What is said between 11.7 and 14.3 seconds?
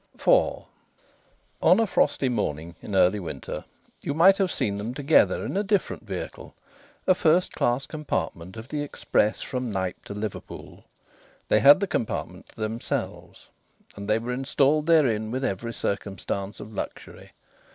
the compartment to themselves, and they